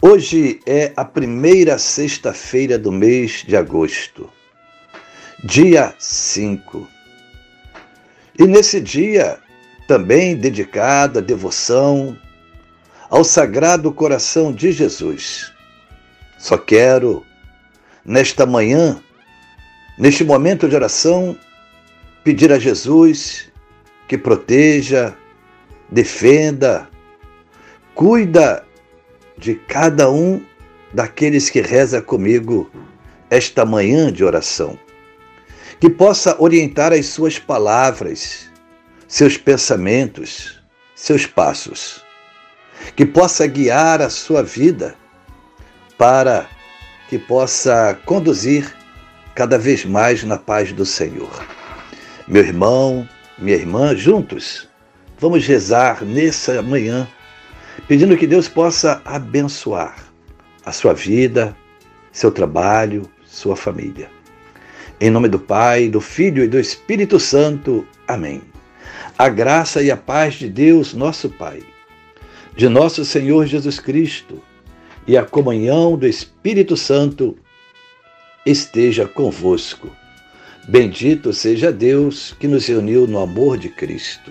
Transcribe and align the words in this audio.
Hoje 0.00 0.60
é 0.64 0.92
a 0.96 1.04
primeira 1.04 1.76
sexta-feira 1.76 2.78
do 2.78 2.92
mês 2.92 3.42
de 3.44 3.56
agosto, 3.56 4.30
dia 5.42 5.92
5. 5.98 6.86
E 8.38 8.46
nesse 8.46 8.80
dia, 8.80 9.40
também 9.88 10.36
dedicada 10.36 11.18
a 11.18 11.22
devoção 11.22 12.16
ao 13.10 13.24
Sagrado 13.24 13.92
Coração 13.92 14.52
de 14.52 14.70
Jesus. 14.70 15.52
Só 16.38 16.56
quero, 16.56 17.26
nesta 18.04 18.46
manhã, 18.46 19.02
neste 19.98 20.22
momento 20.22 20.68
de 20.68 20.76
oração, 20.76 21.36
pedir 22.22 22.52
a 22.52 22.58
Jesus 22.60 23.50
que 24.06 24.16
proteja, 24.16 25.16
defenda, 25.90 26.88
cuida 27.96 28.67
de 29.38 29.54
cada 29.54 30.10
um 30.10 30.44
daqueles 30.92 31.48
que 31.48 31.60
reza 31.60 32.02
comigo 32.02 32.70
esta 33.30 33.64
manhã 33.64 34.12
de 34.12 34.24
oração. 34.24 34.78
Que 35.80 35.88
possa 35.88 36.36
orientar 36.42 36.92
as 36.92 37.06
suas 37.06 37.38
palavras, 37.38 38.50
seus 39.06 39.36
pensamentos, 39.36 40.60
seus 40.94 41.24
passos. 41.24 42.04
Que 42.96 43.06
possa 43.06 43.46
guiar 43.46 44.02
a 44.02 44.10
sua 44.10 44.42
vida 44.42 44.96
para 45.96 46.48
que 47.08 47.18
possa 47.18 47.98
conduzir 48.04 48.74
cada 49.34 49.58
vez 49.58 49.84
mais 49.84 50.24
na 50.24 50.36
paz 50.36 50.72
do 50.72 50.84
Senhor. 50.84 51.30
Meu 52.26 52.42
irmão, 52.42 53.08
minha 53.38 53.56
irmã, 53.56 53.96
juntos, 53.96 54.68
vamos 55.18 55.46
rezar 55.46 56.04
nessa 56.04 56.60
manhã 56.60 57.08
pedindo 57.88 58.18
que 58.18 58.26
Deus 58.26 58.46
possa 58.46 59.00
abençoar 59.02 59.96
a 60.62 60.70
sua 60.72 60.92
vida, 60.92 61.56
seu 62.12 62.30
trabalho, 62.30 63.08
sua 63.24 63.56
família. 63.56 64.10
Em 65.00 65.08
nome 65.08 65.26
do 65.26 65.38
Pai, 65.38 65.88
do 65.88 66.00
Filho 66.00 66.44
e 66.44 66.48
do 66.48 66.60
Espírito 66.60 67.18
Santo. 67.18 67.86
Amém. 68.06 68.42
A 69.16 69.30
graça 69.30 69.82
e 69.82 69.90
a 69.90 69.96
paz 69.96 70.34
de 70.34 70.50
Deus, 70.50 70.92
nosso 70.92 71.30
Pai, 71.30 71.62
de 72.54 72.68
nosso 72.68 73.06
Senhor 73.06 73.46
Jesus 73.46 73.80
Cristo 73.80 74.42
e 75.06 75.16
a 75.16 75.24
comunhão 75.24 75.96
do 75.96 76.06
Espírito 76.06 76.76
Santo 76.76 77.38
esteja 78.44 79.08
convosco. 79.08 79.90
Bendito 80.68 81.32
seja 81.32 81.72
Deus 81.72 82.36
que 82.38 82.46
nos 82.46 82.66
reuniu 82.66 83.06
no 83.06 83.18
amor 83.18 83.56
de 83.56 83.70
Cristo. 83.70 84.30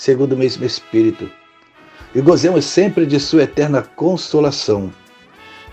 segundo 0.00 0.32
o 0.32 0.36
mesmo 0.38 0.64
Espírito, 0.64 1.30
e 2.14 2.22
gozemos 2.22 2.64
sempre 2.64 3.04
de 3.04 3.20
Sua 3.20 3.42
eterna 3.42 3.82
consolação. 3.82 4.90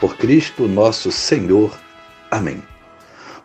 Por 0.01 0.17
Cristo 0.17 0.67
nosso 0.67 1.13
Senhor. 1.13 1.73
Amém. 2.29 2.61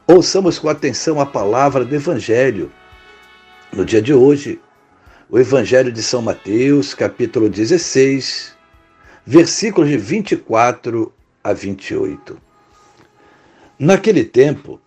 Ouçamos 0.08 0.58
com 0.58 0.68
atenção 0.68 1.20
a 1.20 1.24
palavra 1.24 1.84
do 1.84 1.94
Evangelho. 1.94 2.72
No 3.72 3.84
dia 3.84 4.02
de 4.02 4.12
hoje, 4.12 4.60
o 5.30 5.38
Evangelho 5.38 5.92
de 5.92 6.02
São 6.02 6.20
Mateus, 6.20 6.94
capítulo 6.94 7.48
16, 7.48 8.52
versículos 9.24 9.88
de 9.88 9.96
24 9.96 11.14
a 11.44 11.52
28. 11.52 12.36
Naquele 13.78 14.24
tempo, 14.24 14.80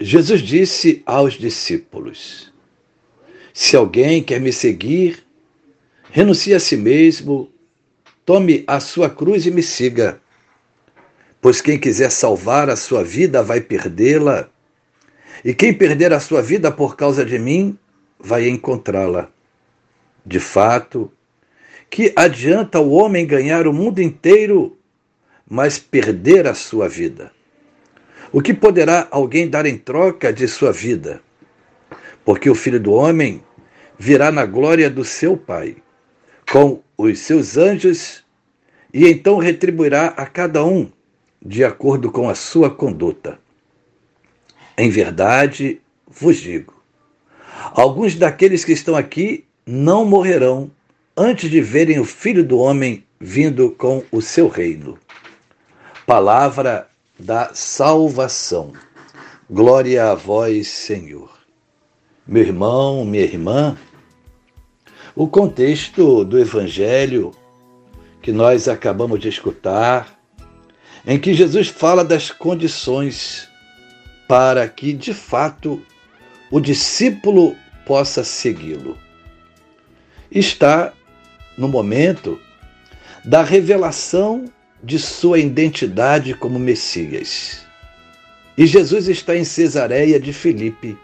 Jesus 0.00 0.40
disse 0.40 1.02
aos 1.04 1.34
discípulos: 1.34 2.47
se 3.58 3.74
alguém 3.74 4.22
quer 4.22 4.40
me 4.40 4.52
seguir, 4.52 5.26
renuncie 6.12 6.54
a 6.54 6.60
si 6.60 6.76
mesmo, 6.76 7.50
tome 8.24 8.62
a 8.68 8.78
sua 8.78 9.10
cruz 9.10 9.46
e 9.46 9.50
me 9.50 9.64
siga. 9.64 10.20
Pois 11.40 11.60
quem 11.60 11.76
quiser 11.76 12.12
salvar 12.12 12.70
a 12.70 12.76
sua 12.76 13.02
vida 13.02 13.42
vai 13.42 13.60
perdê-la, 13.60 14.48
e 15.44 15.52
quem 15.52 15.74
perder 15.74 16.12
a 16.12 16.20
sua 16.20 16.40
vida 16.40 16.70
por 16.70 16.94
causa 16.94 17.24
de 17.24 17.36
mim 17.36 17.76
vai 18.16 18.48
encontrá-la. 18.48 19.28
De 20.24 20.38
fato, 20.38 21.10
que 21.90 22.12
adianta 22.14 22.78
o 22.78 22.92
homem 22.92 23.26
ganhar 23.26 23.66
o 23.66 23.72
mundo 23.72 24.00
inteiro, 24.00 24.78
mas 25.50 25.80
perder 25.80 26.46
a 26.46 26.54
sua 26.54 26.88
vida? 26.88 27.32
O 28.30 28.40
que 28.40 28.54
poderá 28.54 29.08
alguém 29.10 29.48
dar 29.48 29.66
em 29.66 29.76
troca 29.76 30.32
de 30.32 30.46
sua 30.46 30.70
vida? 30.70 31.20
Porque 32.24 32.48
o 32.48 32.54
filho 32.54 32.78
do 32.78 32.92
homem 32.92 33.42
virá 33.98 34.30
na 34.30 34.46
glória 34.46 34.88
do 34.88 35.04
seu 35.04 35.36
Pai, 35.36 35.76
com 36.50 36.82
os 36.96 37.18
seus 37.18 37.56
anjos, 37.56 38.24
e 38.94 39.06
então 39.06 39.38
retribuirá 39.38 40.08
a 40.16 40.24
cada 40.24 40.64
um 40.64 40.90
de 41.44 41.64
acordo 41.64 42.10
com 42.10 42.28
a 42.28 42.34
sua 42.34 42.70
conduta. 42.70 43.38
Em 44.76 44.88
verdade, 44.88 45.80
vos 46.06 46.36
digo: 46.36 46.74
alguns 47.72 48.14
daqueles 48.14 48.64
que 48.64 48.72
estão 48.72 48.96
aqui 48.96 49.44
não 49.66 50.04
morrerão 50.04 50.70
antes 51.16 51.50
de 51.50 51.60
verem 51.60 51.98
o 51.98 52.04
Filho 52.04 52.44
do 52.44 52.58
Homem 52.58 53.04
vindo 53.20 53.72
com 53.72 54.04
o 54.12 54.22
seu 54.22 54.48
reino. 54.48 54.96
Palavra 56.06 56.88
da 57.18 57.50
salvação. 57.52 58.72
Glória 59.50 60.10
a 60.10 60.14
vós, 60.14 60.68
Senhor. 60.68 61.30
Meu 62.26 62.42
irmão, 62.42 63.04
minha 63.04 63.24
irmã, 63.24 63.76
o 65.18 65.26
contexto 65.26 66.24
do 66.24 66.38
Evangelho 66.38 67.32
que 68.22 68.30
nós 68.30 68.68
acabamos 68.68 69.18
de 69.18 69.28
escutar, 69.28 70.16
em 71.04 71.18
que 71.18 71.34
Jesus 71.34 71.66
fala 71.66 72.04
das 72.04 72.30
condições 72.30 73.48
para 74.28 74.68
que, 74.68 74.92
de 74.92 75.12
fato, 75.12 75.82
o 76.52 76.60
discípulo 76.60 77.56
possa 77.84 78.22
segui-lo. 78.22 78.96
Está 80.30 80.92
no 81.56 81.66
momento 81.66 82.38
da 83.24 83.42
revelação 83.42 84.44
de 84.80 85.00
sua 85.00 85.40
identidade 85.40 86.32
como 86.32 86.60
Messias. 86.60 87.66
E 88.56 88.68
Jesus 88.68 89.08
está 89.08 89.36
em 89.36 89.42
Cesareia 89.42 90.20
de 90.20 90.32
Filipe. 90.32 90.96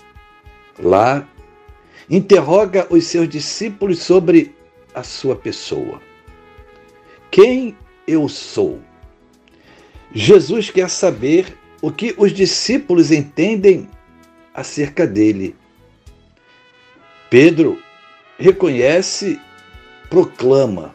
Lá 0.78 1.26
interroga 2.08 2.86
os 2.90 3.06
seus 3.06 3.28
discípulos 3.28 4.00
sobre 4.00 4.54
a 4.94 5.02
sua 5.02 5.34
pessoa. 5.36 6.00
Quem 7.30 7.76
eu 8.06 8.28
sou? 8.28 8.80
Jesus 10.12 10.70
quer 10.70 10.88
saber 10.88 11.56
o 11.82 11.90
que 11.90 12.14
os 12.16 12.32
discípulos 12.32 13.10
entendem 13.10 13.88
acerca 14.54 15.06
dele. 15.06 15.56
Pedro 17.28 17.82
reconhece, 18.38 19.40
proclama: 20.08 20.94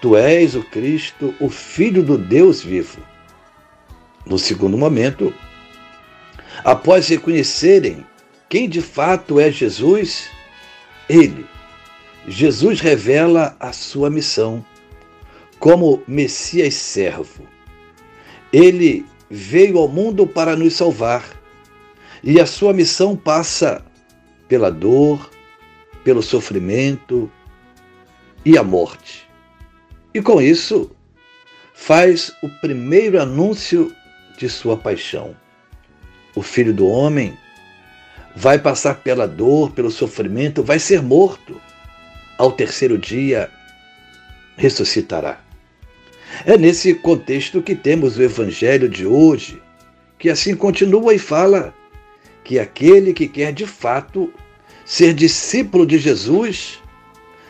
Tu 0.00 0.16
és 0.16 0.54
o 0.54 0.62
Cristo, 0.64 1.34
o 1.40 1.48
Filho 1.48 2.02
do 2.02 2.18
Deus 2.18 2.62
vivo. 2.62 3.00
No 4.26 4.38
segundo 4.38 4.76
momento, 4.76 5.32
após 6.64 7.08
reconhecerem 7.08 8.04
quem 8.48 8.68
de 8.68 8.80
fato 8.80 9.38
é 9.38 9.50
Jesus? 9.50 10.30
Ele. 11.08 11.46
Jesus 12.26 12.80
revela 12.80 13.56
a 13.60 13.72
sua 13.72 14.10
missão 14.10 14.64
como 15.58 16.02
Messias 16.06 16.74
servo. 16.74 17.46
Ele 18.52 19.04
veio 19.30 19.78
ao 19.78 19.88
mundo 19.88 20.26
para 20.26 20.56
nos 20.56 20.74
salvar, 20.74 21.24
e 22.22 22.40
a 22.40 22.46
sua 22.46 22.72
missão 22.72 23.16
passa 23.16 23.84
pela 24.48 24.70
dor, 24.70 25.30
pelo 26.02 26.22
sofrimento 26.22 27.30
e 28.44 28.56
a 28.56 28.62
morte. 28.62 29.28
E 30.14 30.22
com 30.22 30.40
isso, 30.40 30.90
faz 31.74 32.32
o 32.42 32.48
primeiro 32.60 33.20
anúncio 33.20 33.94
de 34.38 34.48
sua 34.48 34.76
paixão. 34.76 35.36
O 36.34 36.42
filho 36.42 36.72
do 36.72 36.86
homem 36.86 37.36
vai 38.38 38.56
passar 38.56 39.00
pela 39.00 39.26
dor, 39.26 39.72
pelo 39.72 39.90
sofrimento, 39.90 40.62
vai 40.62 40.78
ser 40.78 41.02
morto. 41.02 41.60
Ao 42.38 42.52
terceiro 42.52 42.96
dia, 42.96 43.50
ressuscitará. 44.56 45.40
É 46.46 46.56
nesse 46.56 46.94
contexto 46.94 47.60
que 47.60 47.74
temos 47.74 48.16
o 48.16 48.22
evangelho 48.22 48.88
de 48.88 49.04
hoje, 49.04 49.60
que 50.16 50.30
assim 50.30 50.54
continua 50.54 51.12
e 51.12 51.18
fala 51.18 51.74
que 52.44 52.60
aquele 52.60 53.12
que 53.12 53.26
quer 53.26 53.52
de 53.52 53.66
fato 53.66 54.32
ser 54.84 55.14
discípulo 55.14 55.84
de 55.84 55.98
Jesus 55.98 56.78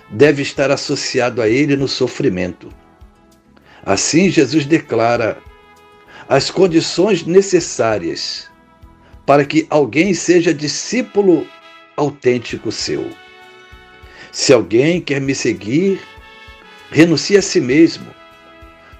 deve 0.08 0.40
estar 0.40 0.70
associado 0.70 1.42
a 1.42 1.48
ele 1.50 1.76
no 1.76 1.86
sofrimento. 1.86 2.70
Assim, 3.84 4.30
Jesus 4.30 4.64
declara 4.64 5.36
as 6.26 6.50
condições 6.50 7.26
necessárias 7.26 8.48
para 9.28 9.44
que 9.44 9.66
alguém 9.68 10.14
seja 10.14 10.54
discípulo 10.54 11.46
autêntico 11.94 12.72
seu. 12.72 13.10
Se 14.32 14.54
alguém 14.54 15.02
quer 15.02 15.20
me 15.20 15.34
seguir, 15.34 16.00
renuncie 16.90 17.36
a 17.36 17.42
si 17.42 17.60
mesmo, 17.60 18.06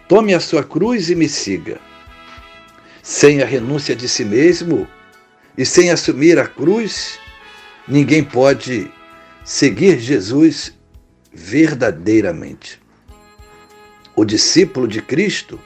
tome 0.06 0.34
a 0.34 0.40
sua 0.40 0.62
cruz 0.62 1.08
e 1.08 1.14
me 1.14 1.30
siga. 1.30 1.80
Sem 3.02 3.40
a 3.40 3.46
renúncia 3.46 3.96
de 3.96 4.06
si 4.06 4.22
mesmo 4.22 4.86
e 5.56 5.64
sem 5.64 5.90
assumir 5.90 6.38
a 6.38 6.46
cruz, 6.46 7.18
ninguém 7.88 8.22
pode 8.22 8.92
seguir 9.46 9.98
Jesus 9.98 10.74
verdadeiramente. 11.32 12.78
O 14.14 14.26
discípulo 14.26 14.86
de 14.86 15.00
Cristo 15.00 15.58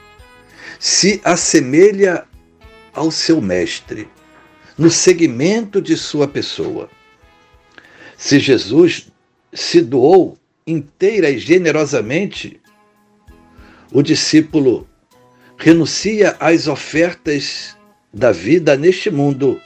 se 0.79 1.19
assemelha 1.25 2.23
ao 2.93 3.11
seu 3.11 3.41
mestre 3.41 4.07
no 4.77 4.89
segmento 4.89 5.81
de 5.81 5.95
sua 5.95 6.27
pessoa. 6.27 6.89
Se 8.17 8.39
Jesus 8.39 9.11
se 9.51 9.81
doou 9.81 10.37
inteira 10.65 11.29
e 11.29 11.37
generosamente, 11.37 12.59
o 13.91 14.01
discípulo 14.01 14.87
renuncia 15.57 16.35
às 16.39 16.67
ofertas 16.67 17.77
da 18.11 18.31
vida 18.31 18.75
neste 18.75 19.09
mundo 19.09 19.61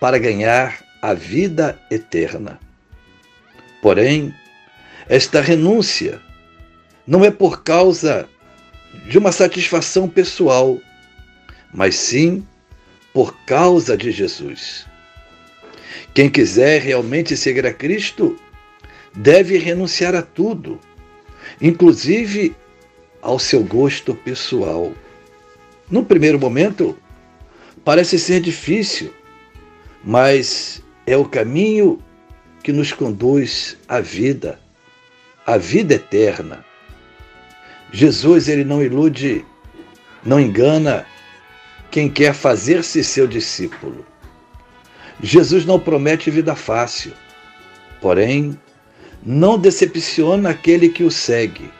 para 0.00 0.18
ganhar 0.18 0.84
a 1.00 1.14
vida 1.14 1.80
eterna. 1.90 2.58
Porém, 3.80 4.34
esta 5.08 5.40
renúncia 5.40 6.20
não 7.06 7.24
é 7.24 7.30
por 7.30 7.62
causa 7.62 8.28
de 9.08 9.16
uma 9.16 9.32
satisfação 9.32 10.08
pessoal, 10.08 10.78
mas 11.72 11.94
sim 11.94 12.46
por 13.12 13.34
causa 13.44 13.96
de 13.96 14.10
Jesus. 14.10 14.86
Quem 16.14 16.28
quiser 16.28 16.82
realmente 16.82 17.36
seguir 17.36 17.66
a 17.66 17.72
Cristo 17.72 18.38
deve 19.14 19.58
renunciar 19.58 20.14
a 20.14 20.22
tudo, 20.22 20.80
inclusive 21.60 22.54
ao 23.22 23.38
seu 23.38 23.62
gosto 23.62 24.14
pessoal. 24.14 24.92
No 25.90 26.04
primeiro 26.04 26.38
momento, 26.38 26.98
parece 27.84 28.18
ser 28.18 28.40
difícil, 28.40 29.12
mas 30.04 30.82
é 31.06 31.16
o 31.16 31.24
caminho 31.24 32.02
que 32.62 32.72
nos 32.72 32.92
conduz 32.92 33.76
à 33.88 34.00
vida, 34.00 34.60
à 35.46 35.56
vida 35.56 35.94
eterna. 35.94 36.64
Jesus 37.90 38.48
ele 38.48 38.64
não 38.64 38.82
ilude, 38.82 39.44
não 40.24 40.38
engana 40.38 41.06
quem 41.90 42.08
quer 42.08 42.34
fazer-se 42.34 43.02
seu 43.02 43.26
discípulo. 43.26 44.04
Jesus 45.22 45.64
não 45.64 45.80
promete 45.80 46.30
vida 46.30 46.54
fácil, 46.54 47.12
porém, 48.00 48.58
não 49.24 49.58
decepciona 49.58 50.50
aquele 50.50 50.88
que 50.88 51.02
o 51.02 51.10
segue, 51.10 51.70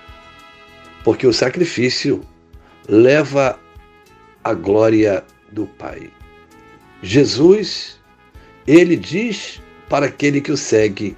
porque 1.05 1.27
o 1.27 1.33
sacrifício 1.33 2.21
leva 2.89 3.59
a 4.43 4.55
glória 4.55 5.25
do 5.53 5.67
Pai. 5.67 6.11
Jesus, 7.03 8.01
ele 8.67 8.97
diz 8.97 9.63
para 9.89 10.07
aquele 10.07 10.41
que 10.41 10.51
o 10.51 10.57
segue: 10.57 11.17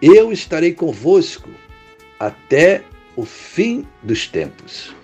Eu 0.00 0.32
estarei 0.32 0.72
convosco 0.72 1.50
até 2.18 2.82
o 3.14 3.24
fim 3.24 3.86
dos 4.02 4.26
tempos. 4.26 4.94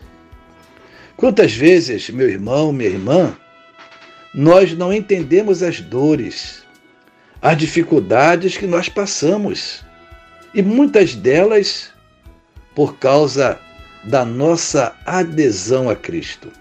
Quantas 1.19 1.53
vezes, 1.53 2.11
meu 2.11 2.31
irmão, 2.31 2.73
minha 2.73 2.91
irmã, 2.91 3.37
nós 4.33 4.73
não 4.73 4.93
entendemos 4.93 5.65
as 5.65 5.81
dores, 5.81 6.63
as 7.43 7.59
dificuldades 7.59 8.57
que 8.57 8.69
nós 8.69 8.89
passamos, 8.89 9.85
e 10.55 10.63
muitas 10.63 11.17
delas 11.17 11.91
por 12.73 12.99
causa 12.99 13.59
da 14.05 14.25
nossa 14.25 14.95
adesão 15.05 15.91
a 15.91 15.97
Cristo. 15.97 16.53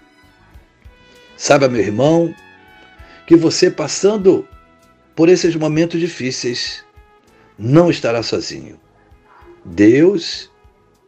Saiba, 1.37 1.69
meu 1.69 1.81
irmão, 1.81 2.33
que 3.27 3.35
você 3.35 3.69
passando 3.69 4.47
por 5.15 5.29
esses 5.29 5.55
momentos 5.55 5.99
difíceis 5.99 6.83
não 7.59 7.91
estará 7.91 8.23
sozinho. 8.23 8.79
Deus 9.63 10.49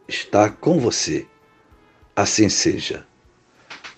está 0.06 0.48
com 0.48 0.78
você. 0.78 1.26
Assim 2.14 2.48
seja. 2.48 3.09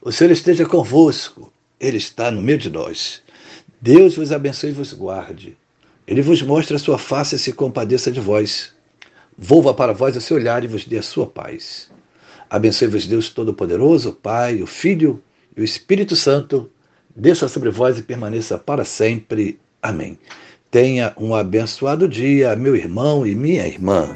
O 0.00 0.12
Senhor 0.12 0.30
esteja 0.30 0.64
convosco, 0.64 1.52
Ele 1.80 1.96
está 1.96 2.30
no 2.30 2.40
meio 2.40 2.58
de 2.58 2.70
nós. 2.70 3.20
Deus 3.80 4.16
vos 4.16 4.30
abençoe 4.30 4.70
e 4.70 4.72
vos 4.72 4.92
guarde. 4.92 5.56
Ele 6.06 6.22
vos 6.22 6.40
mostre 6.40 6.76
a 6.76 6.78
sua 6.78 6.98
face 6.98 7.36
e 7.36 7.38
se 7.38 7.52
compadeça 7.52 8.10
de 8.10 8.20
vós. 8.20 8.72
Volva 9.36 9.74
para 9.74 9.92
vós 9.92 10.16
o 10.16 10.20
seu 10.20 10.36
olhar 10.36 10.64
e 10.64 10.68
vos 10.68 10.84
dê 10.84 10.98
a 10.98 11.02
sua 11.02 11.26
paz. 11.26 11.90
Abençoe-vos 12.48 13.06
Deus 13.06 13.28
Todo-Poderoso, 13.28 14.12
Pai, 14.12 14.62
o 14.62 14.66
Filho 14.66 15.22
e 15.56 15.60
o 15.60 15.64
Espírito 15.64 16.16
Santo. 16.16 16.70
Desça 17.14 17.48
sobre 17.48 17.70
vós 17.70 17.98
e 17.98 18.02
permaneça 18.02 18.56
para 18.56 18.84
sempre. 18.84 19.58
Amém. 19.82 20.18
Tenha 20.70 21.12
um 21.16 21.34
abençoado 21.34 22.08
dia, 22.08 22.54
meu 22.54 22.76
irmão 22.76 23.26
e 23.26 23.34
minha 23.34 23.66
irmã. 23.66 24.14